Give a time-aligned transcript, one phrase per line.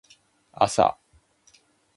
[0.51, 0.97] あさ